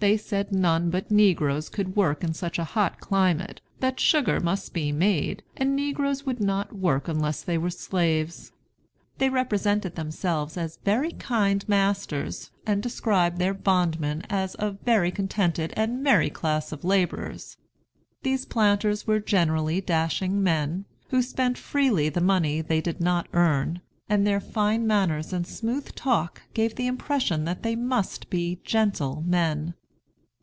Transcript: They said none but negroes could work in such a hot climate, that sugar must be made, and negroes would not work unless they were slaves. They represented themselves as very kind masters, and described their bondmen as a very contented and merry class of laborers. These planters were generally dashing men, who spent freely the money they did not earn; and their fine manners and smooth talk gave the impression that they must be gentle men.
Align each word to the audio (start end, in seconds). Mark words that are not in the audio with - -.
They 0.00 0.16
said 0.16 0.50
none 0.50 0.88
but 0.88 1.10
negroes 1.10 1.68
could 1.68 1.94
work 1.94 2.24
in 2.24 2.32
such 2.32 2.58
a 2.58 2.64
hot 2.64 3.00
climate, 3.00 3.60
that 3.80 4.00
sugar 4.00 4.40
must 4.40 4.72
be 4.72 4.92
made, 4.92 5.42
and 5.58 5.76
negroes 5.76 6.24
would 6.24 6.40
not 6.40 6.72
work 6.74 7.06
unless 7.06 7.42
they 7.42 7.58
were 7.58 7.68
slaves. 7.68 8.50
They 9.18 9.28
represented 9.28 9.96
themselves 9.96 10.56
as 10.56 10.78
very 10.86 11.12
kind 11.12 11.68
masters, 11.68 12.50
and 12.66 12.82
described 12.82 13.38
their 13.38 13.52
bondmen 13.52 14.22
as 14.30 14.56
a 14.58 14.70
very 14.70 15.10
contented 15.10 15.70
and 15.76 16.02
merry 16.02 16.30
class 16.30 16.72
of 16.72 16.82
laborers. 16.82 17.58
These 18.22 18.46
planters 18.46 19.06
were 19.06 19.20
generally 19.20 19.82
dashing 19.82 20.42
men, 20.42 20.86
who 21.10 21.20
spent 21.20 21.58
freely 21.58 22.08
the 22.08 22.22
money 22.22 22.62
they 22.62 22.80
did 22.80 23.02
not 23.02 23.28
earn; 23.34 23.82
and 24.08 24.26
their 24.26 24.40
fine 24.40 24.86
manners 24.86 25.34
and 25.34 25.46
smooth 25.46 25.94
talk 25.94 26.40
gave 26.54 26.76
the 26.76 26.86
impression 26.86 27.44
that 27.44 27.62
they 27.62 27.76
must 27.76 28.30
be 28.30 28.60
gentle 28.64 29.22
men. 29.26 29.74